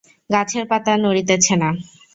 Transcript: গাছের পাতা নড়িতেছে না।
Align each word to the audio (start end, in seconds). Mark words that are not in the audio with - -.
গাছের 0.29 0.63
পাতা 0.71 0.93
নড়িতেছে 0.97 1.53
না। 1.61 1.69